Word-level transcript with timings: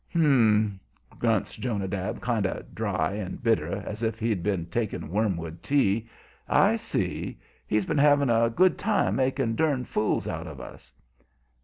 "Hum!" 0.13 0.79
grunts 1.19 1.55
Jonadab, 1.55 2.21
kind 2.21 2.47
of 2.47 2.73
dry 2.73 3.11
and 3.13 3.43
bitter, 3.43 3.83
as 3.85 4.01
if 4.01 4.19
he'd 4.19 4.41
been 4.41 4.65
taking 4.65 5.11
wormwood 5.11 5.61
tea; 5.61 6.09
"I 6.49 6.75
see. 6.75 7.37
He's 7.67 7.85
been 7.85 7.99
having 7.99 8.31
a 8.31 8.49
good 8.49 8.79
time 8.79 9.17
making 9.17 9.57
durn 9.57 9.85
fools 9.85 10.27
out 10.27 10.47
of 10.47 10.59
us." 10.59 10.91